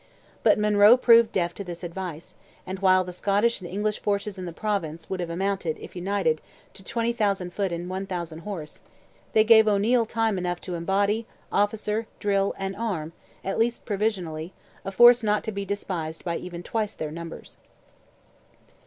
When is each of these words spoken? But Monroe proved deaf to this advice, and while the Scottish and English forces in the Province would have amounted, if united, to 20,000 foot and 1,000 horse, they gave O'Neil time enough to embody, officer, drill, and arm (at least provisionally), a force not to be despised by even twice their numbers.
But 0.41 0.57
Monroe 0.57 0.97
proved 0.97 1.31
deaf 1.31 1.53
to 1.53 1.63
this 1.63 1.83
advice, 1.83 2.33
and 2.65 2.79
while 2.79 3.03
the 3.03 3.11
Scottish 3.13 3.61
and 3.61 3.69
English 3.69 3.99
forces 3.99 4.39
in 4.39 4.45
the 4.45 4.51
Province 4.51 5.11
would 5.11 5.19
have 5.19 5.29
amounted, 5.29 5.77
if 5.79 5.95
united, 5.95 6.41
to 6.73 6.83
20,000 6.83 7.53
foot 7.53 7.71
and 7.71 7.87
1,000 7.87 8.39
horse, 8.39 8.81
they 9.33 9.43
gave 9.43 9.67
O'Neil 9.67 10.07
time 10.07 10.39
enough 10.39 10.59
to 10.61 10.73
embody, 10.73 11.27
officer, 11.51 12.07
drill, 12.19 12.55
and 12.57 12.75
arm 12.77 13.13
(at 13.43 13.59
least 13.59 13.85
provisionally), 13.85 14.53
a 14.83 14.91
force 14.91 15.21
not 15.21 15.43
to 15.43 15.51
be 15.51 15.65
despised 15.65 16.23
by 16.25 16.35
even 16.35 16.63
twice 16.63 16.95
their 16.95 17.11
numbers. 17.11 17.57